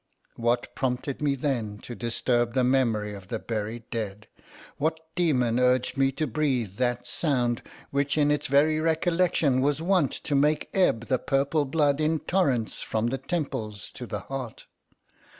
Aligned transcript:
What 0.35 0.73
prompted 0.73 1.21
me 1.21 1.35
then 1.35 1.77
to 1.83 1.93
disturb 1.93 2.55
the 2.55 2.63
memory 2.63 3.13
of 3.13 3.27
the 3.27 3.37
buried 3.37 3.87
dead? 3.91 4.25
What 4.77 4.99
demon 5.15 5.59
urged 5.59 5.95
me 5.95 6.11
to 6.13 6.25
breathe 6.25 6.77
that 6.77 7.05
sound, 7.05 7.61
which 7.91 8.17
in 8.17 8.31
its 8.31 8.47
very 8.47 8.79
recollection 8.79 9.61
was 9.61 9.79
wont 9.79 10.09
to 10.13 10.33
make 10.33 10.71
ebb 10.73 11.05
the 11.05 11.19
purple 11.19 11.65
blood 11.65 12.01
in 12.01 12.17
torrents 12.17 12.81
from 12.81 13.09
the 13.09 13.19
temples 13.19 13.91
to 13.91 14.07
the 14.07 14.21
heart? 14.21 14.65